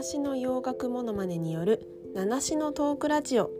[0.00, 3.50] 七しの洋楽モノマネによる七しのトークラジオ。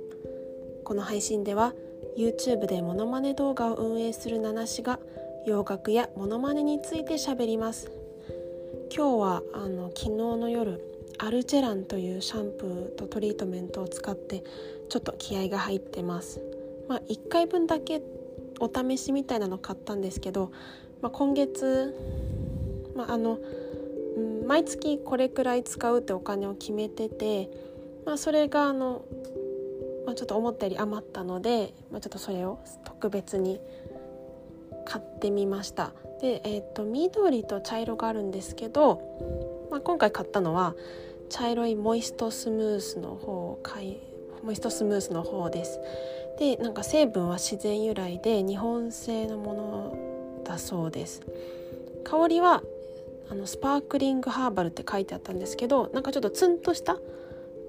[0.85, 1.75] この配信では
[2.17, 5.01] YouTube でモノマネ動画を運営する七しが
[5.47, 7.91] 洋楽やモノマネについて喋ります。
[8.91, 10.83] 今日はあの昨日の夜
[11.19, 14.43] アルチェランというシャンプーとトリートメントを使って
[14.89, 16.41] ちょっと気合が入ってます。
[16.89, 18.01] まあ1回分だけ
[18.61, 20.53] お試しみたいなの買ったんですけど、
[21.03, 21.95] まあ、今月、
[22.97, 23.39] まあ、あの
[24.47, 27.51] 毎月これくらい使うってお金を決めてて、
[28.05, 29.05] まあ、それがあの、
[30.07, 33.61] まあ、ちょっと思ったより余ったので、まあ、ちょっとそれを特別に
[34.85, 35.93] 買ってみました。
[36.21, 40.75] で、えーと、緑と茶色があるんですけど、まあ、今回買ったのは
[41.29, 43.97] 茶色いモイストスムースの方を買い
[44.43, 45.81] モイストスムースの方です。
[46.39, 51.23] でなんか成分は自然由来で日本製のものだそうです。
[52.05, 52.63] 香りは
[53.31, 56.99] あのスパークリングハーバルって書いてあったんですけどなんかちょっとツンとした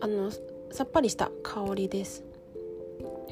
[0.02, 0.32] あの
[0.72, 2.24] さっぱりした香りです。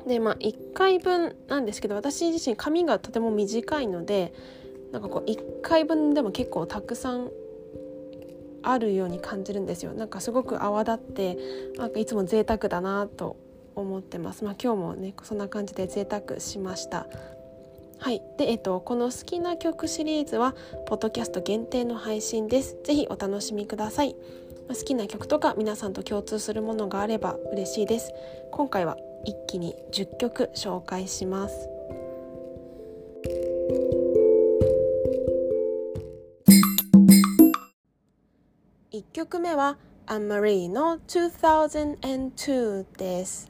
[0.07, 4.33] でまあ1回分なんですけど私自身髪がとても短いので
[4.91, 7.29] なんかこう1回分でも結構たくさん
[8.61, 9.93] あるように感じるんですよ。
[9.93, 11.37] なんかすごく泡立って
[11.77, 13.37] なんかいつも贅沢だなと
[13.75, 14.43] 思ってます。
[14.43, 17.07] まあ今日もねそんな感じで贅沢しました。
[17.99, 18.21] はい。
[18.37, 20.55] でえっとこの好きな曲シリーズは
[20.87, 22.77] ポッドキャスト限定の配信です。
[22.83, 24.15] ぜひお楽しみください。
[24.69, 28.13] 好きな曲とか皆さんと共通するものがあれば嬉しいです。
[28.51, 31.69] 今回は一気に10曲紹介します。
[38.93, 43.49] 1曲目はアンマリーの2002です。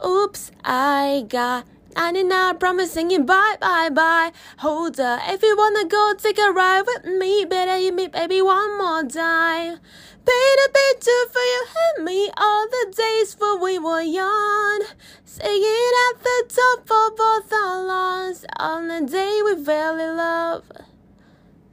[0.00, 4.31] Oops, I got And then I promise singing bye bye bye.
[4.59, 8.41] Hold up, if you wanna go take a ride with me, better hit me, baby,
[8.41, 9.79] one more time.
[10.25, 14.83] Paint a picture for you and me all the days when we were young.
[15.25, 20.63] Singing at the top for both our lungs on the day we fell in love.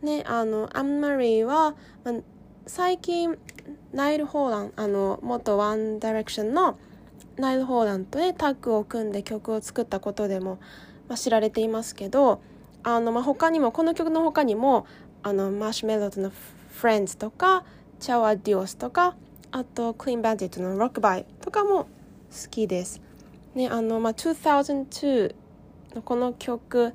[0.02, 1.74] ね、あの、アンマリーは、
[2.04, 2.12] ま、
[2.66, 3.36] 最近、
[3.92, 6.78] ナイル・ホーラン、あの、元ワン・ダイレクションの
[7.41, 10.59] ナイル・ホーランとねタッグを組んで曲を作ったことでも、
[11.09, 12.41] まあ、知られていますけど
[12.83, 14.85] あの、まあ、他にもこの曲の他にも
[15.23, 16.31] あのマーシュメロドの
[16.71, 17.65] 「フレンズ」とか
[17.99, 19.15] 「チャワ・ディオス」とか
[19.51, 21.87] あとクリーン・バンディットの「ロックバイ」とかも好
[22.49, 23.01] きです。
[23.55, 25.35] ねあのまあ、2002
[25.95, 26.93] のこの曲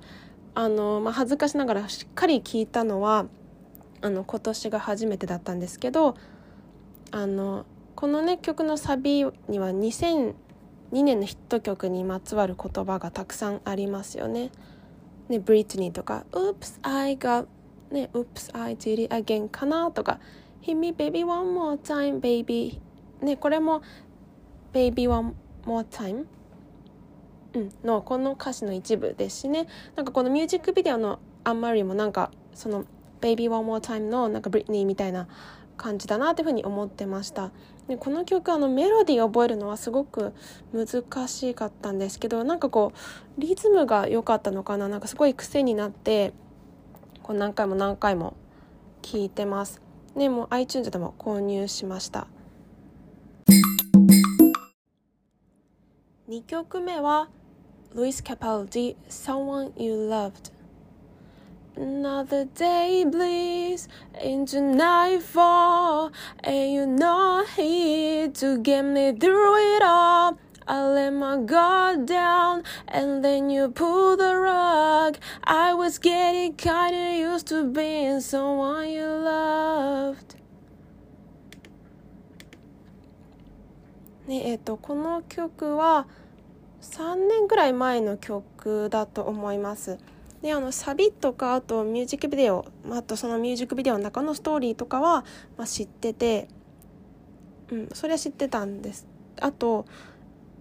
[0.55, 3.27] あの、まあ、恥ずかしながらしっかり聴いたのは
[4.01, 6.15] あの今年が初めてだったんですけど
[7.11, 10.35] あのこのね曲のサビには2002
[10.93, 14.51] 年のヒット曲にまつわる言葉がたくさんありますよね。
[15.31, 17.47] ね、ブリトニーとか「Oops, I got」
[17.91, 20.21] ね「Oops, I did it again」かなとか
[20.61, 22.81] 「Hit me baby one more time baby」
[23.23, 23.81] ねこれも
[24.75, 26.27] 「Baby one more time」
[27.57, 29.67] うん、のこの歌詞の一部ですしね。
[29.97, 32.85] なんかこのミュージックビデオの「アンマリー」もなんかその
[33.23, 35.29] 「Baby One More Time」のなんかブリトニーみたいな
[35.77, 37.51] 感じだなというふうに思ってました。
[37.89, 40.33] でこの曲あのメロディーを覚えるのはすごく
[40.73, 42.93] 難しかったんですけどなんかこ
[43.39, 44.89] うリズムが良かったのかな？
[44.89, 46.33] なんかすごい癖になって
[47.23, 48.35] こう何回も何回も
[49.03, 49.81] 聴いてます。
[50.17, 52.27] でもう iTunes でも購入しました。
[56.29, 57.29] 2曲目は
[57.95, 60.53] ルイス・キャパルディ「Someone You Loved」
[61.76, 63.88] Another day bleeds
[64.22, 66.12] into nightfall,
[66.44, 70.38] and you're not here to get me through it all.
[70.68, 75.18] I let my guard down, and then you pull the rug.
[75.44, 80.38] I was getting kinda used to being someone you loved.
[84.28, 86.06] ねえっと、この曲は
[86.82, 89.98] 3年ぐらい前の曲だと思います。
[90.47, 95.25] であのサビとかあとミュージックビデオあとそのミュージックビデオの中のストーリーとかは、
[95.57, 96.49] まあ、知ってて、
[97.71, 99.07] うん、それは知ってたんです。
[99.41, 99.87] あと、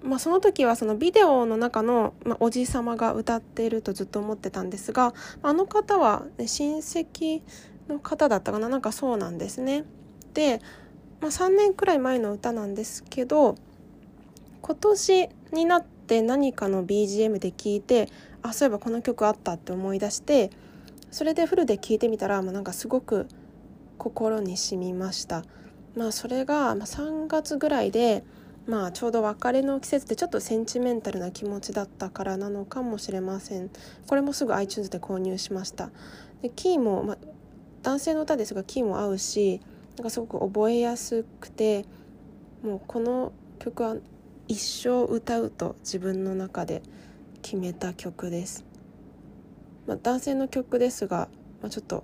[0.04, 7.42] まあ、その時はそのビデオの中の、まあ、おじさまが歌っているとずっと思ってたんですがあの方は、ね、親戚
[7.88, 8.68] の方だったかな？
[8.70, 9.86] なんかそうなんですね。
[10.34, 10.62] で、
[11.22, 13.56] まあ、3年くらい前の歌なんですけど
[14.62, 18.10] 今年になって何かの BGM で聞いて
[18.46, 20.52] あそういえばこの曲あったって思い出して
[21.10, 23.28] それでフルで聴いてみたら、まあ、なんかすごく
[23.98, 25.44] 心に染みました。
[25.96, 28.26] まあ、それが3月ぐらいで、
[28.68, 33.72] まあ、ちょうど別れの季節でちょっとセンチメンタルな気持ちだったからなのかもしれません。
[34.08, 35.90] これもすぐ iTunes で購入しました。
[36.42, 37.18] でキーも、まあ、
[37.82, 39.62] 男性の歌ですがキーも合うし
[39.96, 41.86] なんかすごく覚えやすくて
[42.62, 43.96] もうこの曲は
[44.50, 46.84] 一生歌うと自分の中で。
[47.46, 48.66] 決めた曲です、
[49.86, 51.30] まあ、男性の曲ですが、
[51.62, 52.04] まあ、ちょっと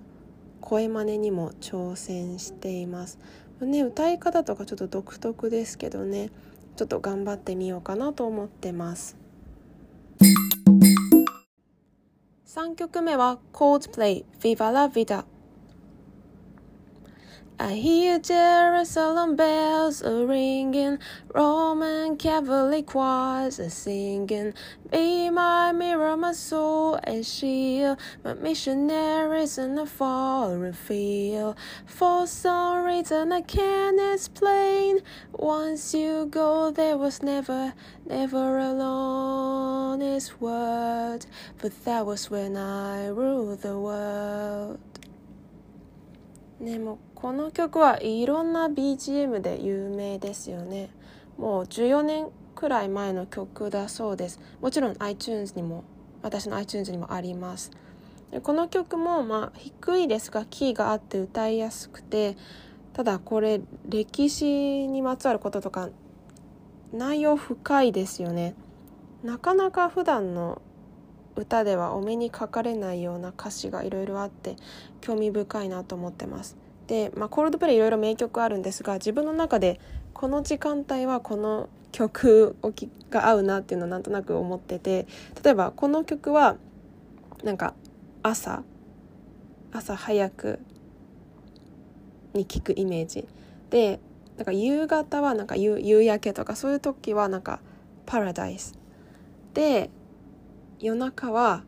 [0.60, 3.18] 声真似にも挑戦しています、
[3.58, 6.30] まあ、ね、歌い方とかちょっと独特ですけどね
[6.76, 9.16] ちょっと頑張ってみようかなと思ってます。
[12.46, 15.24] 3曲目は Coldplay Viva la Vida
[17.62, 20.98] I hear Jerusalem bells a ringing,
[21.32, 24.52] Roman Catholic choirs a singing.
[24.90, 31.54] Be my mirror, my soul and shield, my missionaries in a foreign field.
[31.86, 34.98] For some reason I can't explain.
[35.30, 37.74] Once you go, there was never,
[38.04, 41.26] never a honest word.
[41.58, 44.80] But that was when I ruled the world.
[47.22, 50.90] この曲はいろんな BGM で有名ですよね。
[51.38, 52.26] もう14年
[52.56, 54.40] くらい前の曲だそうです。
[54.60, 55.84] もちろん iTunes にも
[56.20, 57.70] 私の iTunes にもあります。
[58.32, 62.36] でこの曲もまあ低いですがキーがあって歌いやすくて
[62.92, 65.90] ただこれ歴史にまつわることとか
[66.92, 68.56] 内容深いですよね。
[69.22, 70.60] なかなか普段の
[71.36, 74.56] 歌ではお目にかかれないような歌詞がいろいろあって
[75.00, 76.56] 興味深いなと思ってます。
[76.92, 79.80] で、まあ、コールドプレイいろいろ名曲あるんですが自分の中で
[80.12, 82.54] この時間帯はこの曲
[83.08, 85.06] が合うなっていうのをなんとなく思ってて
[85.42, 86.56] 例えばこの曲は
[87.44, 87.72] なんか
[88.22, 88.62] 朝
[89.72, 90.58] 朝早く
[92.34, 93.26] に聴くイメージ。
[93.70, 93.98] で
[94.36, 97.60] なんか夕方はなんか夕焼けとかそういう時はなんか
[98.04, 98.78] パラダイス。
[99.54, 99.88] で
[100.78, 101.64] 夜中は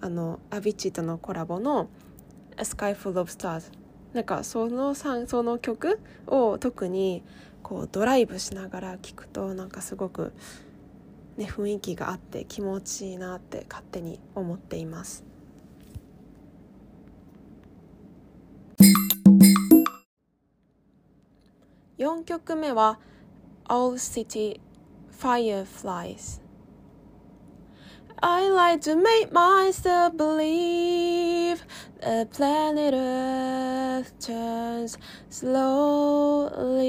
[0.00, 1.88] あのアビチとのコラボの
[2.56, 3.72] 「A Sky Full of Stars」
[4.12, 7.22] なんかそのその曲を特に
[7.62, 10.32] こうドライブしながら聴くとなんかすごく、
[11.36, 15.24] ね、雰囲気があって気持ちいいなって勝手に思っています。
[21.98, 23.00] 4曲目は
[23.68, 24.60] 「All City
[25.20, 26.40] Fireflies」
[28.21, 31.65] I like to make myself believe
[31.99, 34.97] the planet Earth turns
[35.29, 36.83] slowly.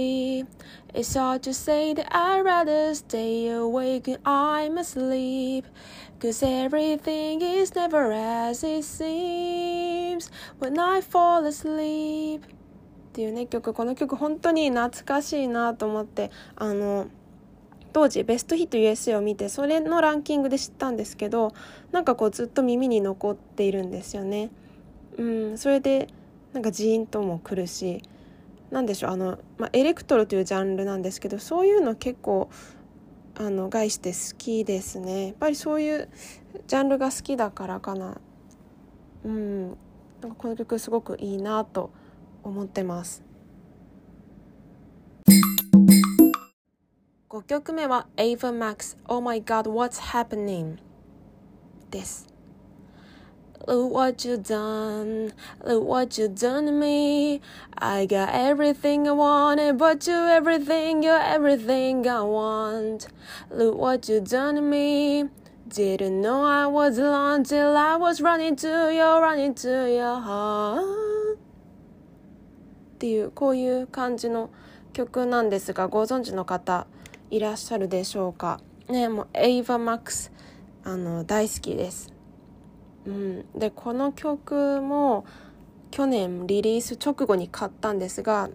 [0.94, 5.66] It's hard to say that I'd rather stay awake when I'm asleep.
[6.20, 12.44] Cause everything is never as it seems when I fall asleep.
[12.44, 17.06] っていうね曲この曲本当に懐かしいなと思ってあの
[17.91, 21.53] 当時ベストヒット USA を見てそれのランキングで知ったんですけど
[21.91, 24.51] なんかこうずっと耳に残っているんですよね。
[25.17, 26.07] うん、それで
[26.53, 28.01] なんかジーンとも来るし
[28.71, 32.49] 何でしょうあの、まあ、エレクトロというジャンルなんですけどそういうの結構
[33.35, 36.09] あの概して好きですねやっぱりそういう
[36.67, 38.17] ジャンルが好きだからかな
[39.23, 39.67] うん
[40.21, 41.91] なんかこの曲すごくいいなと
[42.43, 43.28] 思ってます。
[47.38, 50.78] 5曲目は Ava Max Oh my god what's happening
[51.90, 52.28] です
[53.66, 55.32] Look what you done,
[55.64, 57.40] look what you done to me.
[57.78, 63.08] I got everything I wanted, but you everything, you're everything I want.
[63.50, 65.30] Look what you done to me.
[65.66, 71.38] Didn't know I was alone till I was running to your, running to your heart.
[72.94, 74.50] っていうこういう感じの
[74.92, 76.86] 曲なんですがご存知の方
[77.29, 78.59] いらっしゃるでしょうか？
[78.89, 80.31] ねもうエイヴァ・マックス
[80.83, 82.11] あの大好きです、
[83.05, 85.25] うん、でこの曲も
[85.91, 88.49] 去年リリース直後に買ったんですが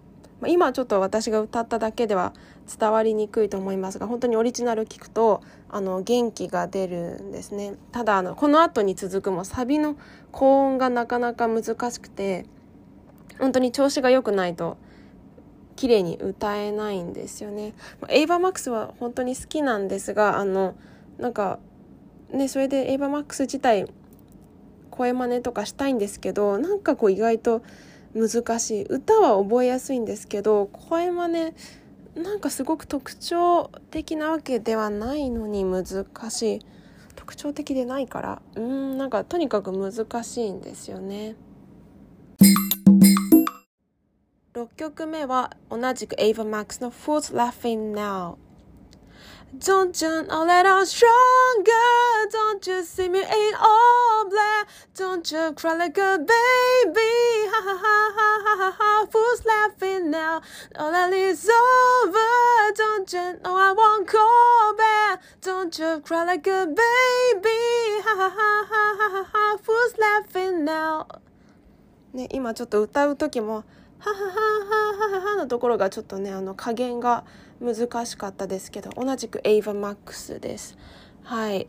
[0.47, 2.33] 今ちょっと私が歌っただけでは
[2.79, 7.75] 伝わりにくいと思いますが本当にオリジナル聞くとあの元気が出るんですね。
[7.93, 9.97] ただあのこの後に続くもサビの
[10.33, 12.47] 高音がなかなか難しくて
[13.39, 14.77] 本当に調子が良くないと
[15.77, 17.75] 綺麗に歌えないんですよね。
[18.09, 20.75] エイバーマックスは本当に好きなんですがあの
[21.19, 21.59] なんか
[22.31, 23.87] ねそれでエイバーマックス自体
[24.91, 27.63] 声真似とかしたいんですけどなんかこう意外と
[28.15, 31.53] 難しい歌は覚えやすいんですけど声真似
[32.23, 36.61] なんかすごく特徴的なわけではないのに難しい
[37.17, 41.35] 特徴的でないからうんなんかとにかく難しいんですよね。
[44.64, 48.38] 6曲目は同じく Ava Max の Fools Laughing Now
[49.58, 51.12] Don't you know that I'm stronger?
[52.32, 54.68] Don't you see me in all black?
[54.96, 57.50] Don't you cry like a baby?
[57.50, 59.08] Ha ha ha ha ha ha ha.
[59.12, 60.42] Who's laughing now?
[60.78, 62.74] All that is over.
[62.76, 65.24] Don't you know I won't call back?
[65.42, 67.60] Don't you cry like a baby?
[68.06, 69.58] Ha ha ha ha ha ha ha.
[69.66, 71.08] Who's laughing now?
[72.14, 73.64] ね、今ちょっと歌う時も
[74.13, 77.25] ははははははのところがちょっとねあの加減が
[77.61, 80.77] 難しかったですけど同じくエイヴァマックスです。
[81.23, 81.69] はい。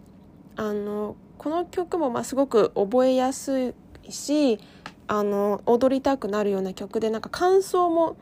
[0.58, 3.74] あのこの曲もまあすごく覚えやす
[4.04, 4.60] いし
[5.08, 8.16] あの踊りたくなるような曲でなんか感想も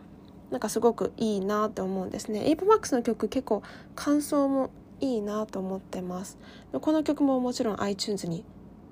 [0.51, 2.45] なんかすごくいいなと思うんですね。
[2.45, 3.63] エイヴァマックスの曲結構
[3.95, 6.37] 感想もいいなと思ってます。
[6.71, 8.43] この曲ももちろん iTunes に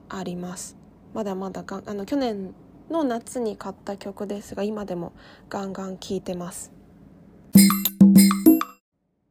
[0.10, 0.78] あります。
[1.14, 2.54] まだまだがあの去年
[2.92, 5.14] の夏に買った曲ですが今でも
[5.50, 6.72] ガンガン聴いてます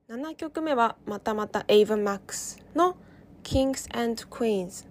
[0.08, 2.96] 7曲目はまたまた Ava Max の
[3.42, 4.88] Kings and Queens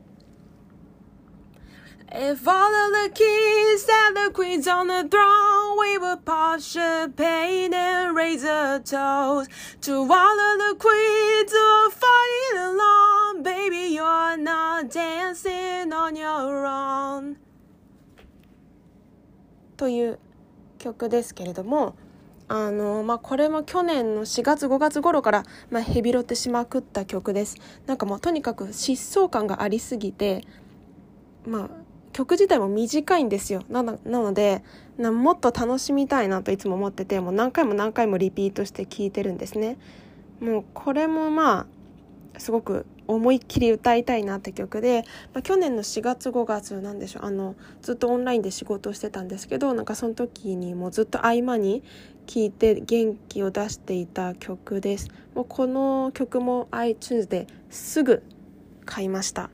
[2.11, 7.71] If all of the kings and the queens on the throne, we would pop champagne
[7.71, 13.43] and raise a toast to all of the queens who are fighting along.
[13.43, 17.37] Baby, you're not dancing on your own.
[19.79, 20.19] という
[20.77, 21.95] 曲ですけれども
[22.51, 27.57] あのまあ、これも去年の4月5月頃から、まあ、ヘビロってしまくった曲です。
[27.85, 30.43] なんかもうとにかく疾走感がありすぎて
[31.45, 31.69] まあ
[32.11, 33.61] 曲自体も短いんですよ。
[33.69, 34.63] なので
[34.97, 39.77] なもっと楽しみたいなといつも思っててもう何回も何回もリピートして聴いてるんですね。
[40.41, 41.67] もうこれもま
[42.35, 51.83] あすごく思いっきり歌いたいなって曲で、まあ、去年の4月5月なんでしょうあのずっとオンラインで仕事をしてたんですけどなんかその時にもうずっと合間に
[52.27, 55.09] 聴いて元気を出していた曲です。
[55.33, 58.21] もうこの曲も iTunes ですぐ
[58.85, 59.49] 買いました。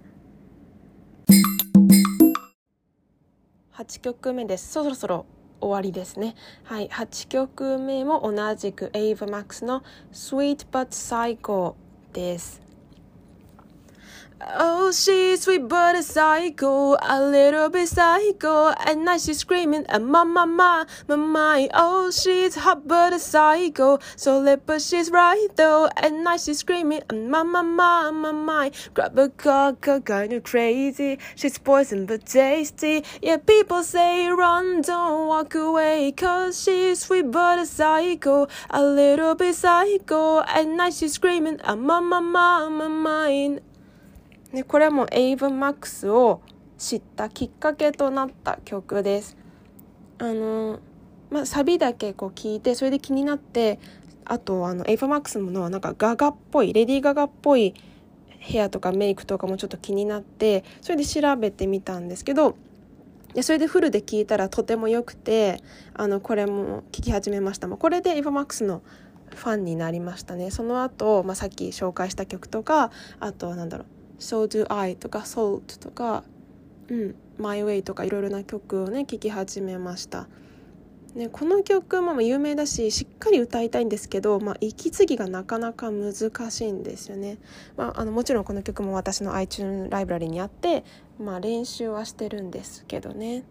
[3.78, 4.74] 8曲目です。
[4.74, 5.26] そろそろ
[5.62, 6.36] 終わりですね。
[6.64, 6.90] はい。
[6.90, 9.82] 8曲目も同じく Ava Max の
[10.12, 11.76] Sweet But Psycho
[12.12, 12.65] です。
[14.42, 18.74] Oh, she's sweet but a psycho, a little bit psycho.
[18.86, 21.70] At night she's screaming ah, at my, my, my, my, my.
[21.74, 25.90] Oh, she's hot but a psycho, so lit but she's right though.
[25.96, 28.72] At night she's screaming ah, at my, my, my, my, my.
[28.94, 31.18] Grab a cocker, kinda crazy.
[31.36, 33.06] She's poison but tasty.
[33.22, 36.12] Yeah, people say run, don't walk away.
[36.12, 40.42] Cause she's sweet but a psycho, a little bit psycho.
[40.42, 43.60] At night she's screaming ah, at my, my, my, my, my.
[44.56, 46.42] でこれもエイブ・マックスを
[46.78, 49.38] 知ったきっかけとなった曲です。
[50.18, 50.80] あの
[51.30, 53.80] まあ、サビだけこう聞いてそれで気になって
[54.24, 57.74] あとあのエイブ・マックスのなんかガガっぽいレディー・ガガっぽい
[58.40, 62.56] ヘアとかメイクとかもちょっと気になってそれで調べてみたんですけど
[63.34, 65.62] でそれでフルで聞いたらとても良くて
[65.94, 68.82] あのこれも聴き始めましたこれでエイブ・マックスの
[69.36, 76.24] ファンになりましたねその後、まあさっき紹介した曲とかあとなんだろう So Do I とか Salt とか、
[76.90, 80.28] うん、My Way とかいろいろな曲をね聴き始めました。
[81.16, 86.12] ね、この曲も有名だししっかり歌いたいんですけど、まあ、息継ぎがなかなか難
[86.52, 87.38] しいんですよね、
[87.78, 90.84] まあ、あのもちろんこの曲も私の iTunes ライブラリにあって、
[91.18, 93.46] まあ、練習はしてるんですけどね。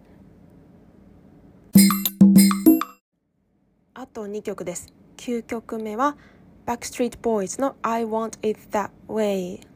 [3.94, 4.92] あと2曲です。
[5.16, 6.18] 9曲目は
[6.66, 9.73] Backstreet Boys の I Want It That Way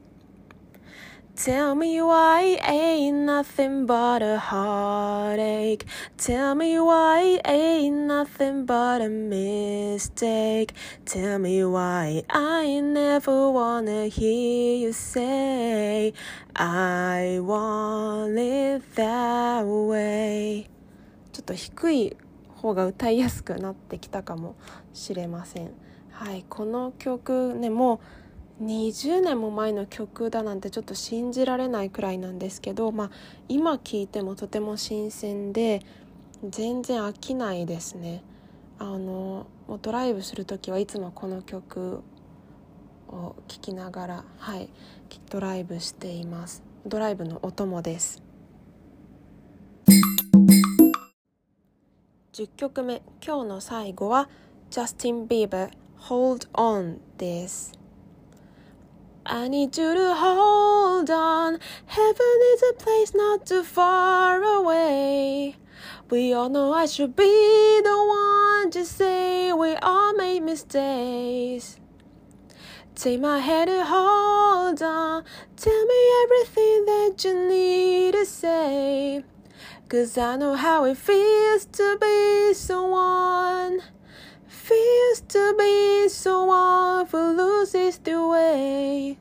[1.39, 5.87] Tell me why ain't nothing but a heartache.
[6.17, 10.75] Tell me why ain't nothing but a mistake.
[11.05, 16.13] Tell me why I never wanna hear you say
[16.57, 20.69] I want it that way.
[21.33, 22.17] ちょっと低い
[22.49, 24.57] 方が歌いやすくなってきたかも
[24.93, 25.71] しれません。
[26.11, 28.28] はい、この曲ねもう
[28.63, 33.11] 20年も前の曲だなんてちょっと信じられないくらいなんですけど、まあ、
[33.49, 35.83] 今聴いてもとても新鮮で
[36.43, 38.23] 全然飽きないですね。
[38.81, 42.03] あのもうドライブする時はいつもこの曲
[43.09, 44.69] を聴きながらはい
[45.31, 46.63] ドライブしています。
[46.87, 48.23] ドライブのお供です。
[52.33, 54.29] 10曲目今日の最後は
[54.71, 57.79] ジャスティン・ビーバー Hold On です。
[59.31, 61.59] I need you to hold on.
[61.85, 65.57] Heaven is a place not too far away.
[66.09, 71.77] We all know I should be the one to say we all made mistakes.
[72.95, 75.25] Take my hand and hold on.
[75.57, 79.25] Tell me everything that you need to say.
[79.91, 83.83] Cause I know how it feels to be someone.
[84.69, 89.17] Feels to be someone who loses the way.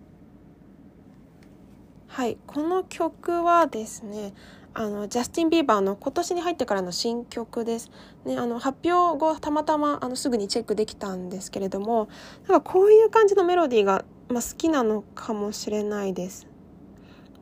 [2.10, 4.34] はい、この曲はですね、
[4.74, 7.90] あのジャスティン・ビーバーの今年に入ってからの新曲です。
[8.26, 12.10] ね、あの発表後たまたまあのすぐにチェックできたんですけれども
[12.50, 16.46] なんかこういう感じのメロディーが、まあ、好きなのかもしれないです。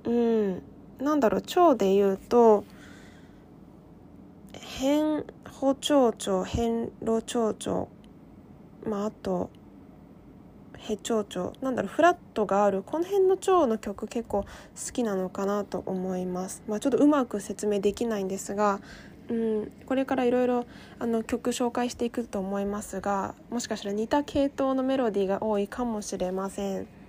[0.04, 0.62] うん、
[1.00, 2.66] なんだろう蝶で言うと
[4.54, 5.26] 変
[5.60, 7.95] 歩蝶々変路蝶々
[8.86, 9.50] まああと
[10.78, 14.48] へ蝶々なんだろうフラットがあるこの辺の蝶の曲結構好
[14.92, 16.64] きなのかなと思います。
[16.68, 18.80] まあ、ちょっとうまく説明できないんですが、
[19.30, 20.66] うん、これからいろいろ
[21.26, 27.05] 曲紹介していくと思いますがもしかしたら似た系統のメロディーが多いかもしれません。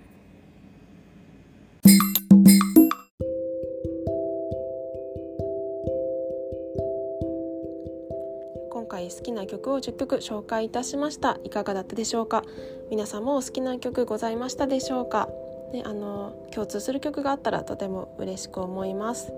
[9.17, 11.39] 好きな曲を10曲紹介いたしました。
[11.43, 12.43] いかがだったでしょうか？
[12.91, 15.27] 皆さんもお好きな曲ございましたでしょうか？
[15.73, 19.33] ね、あの共通する曲があったらとても嬉しく思います。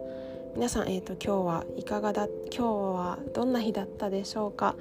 [0.55, 4.75] 皆さん、えーと、今日はいかがだ今日はどんな日だったでしょうか？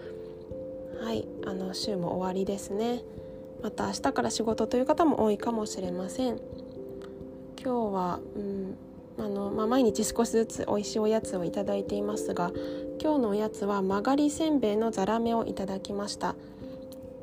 [1.00, 3.02] はいあの週も終わりですね。
[3.62, 6.40] また明日から仕事という方も多いかもしれません。
[7.62, 8.76] 今日は、うん
[9.18, 12.52] あのまあ、毎日少しずつ美味しいおやつをいただいていますが
[13.02, 16.36] 今日のおやつは曲がりせんべいのザラメをいただきました、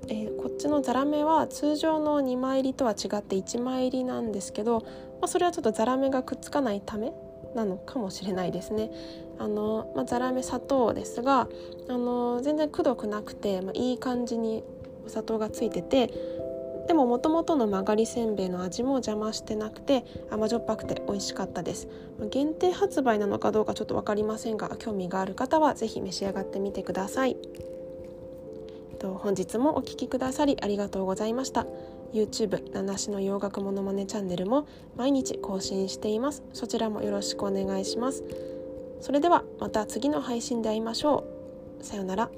[0.10, 4.86] えー、こっちのザラメは通常の2枚入りとは違って1枚入りなんですけど、ま
[5.24, 7.14] あ、それはちょっとザラメがくっつかないため
[7.56, 8.92] なのかもしれないですね。
[9.40, 11.48] あの、まあ、ザラメ砂糖ですが
[11.88, 14.64] あの全然くどくなくて、まあ、いい感じに
[15.06, 16.12] お砂糖がついてて
[16.88, 21.88] でももともとの曲がりせんべいの味も邪魔してなくて甘じょっぱくて美味しかったです。
[22.30, 27.38] 限定発売なのかどうかちょっと分かりませんが興味がある方は是非召し上がってみてください。
[29.02, 31.68] 本日もお聴きくださりありがとうございました。
[32.14, 36.44] YouTube 七種の洋楽ものまねチャンネルも毎日更新しています。
[36.54, 38.24] そちらもよろしくお願いします。
[39.02, 41.26] それではまた次の配信で会いましょ
[41.80, 41.84] う。
[41.84, 42.32] さようなら。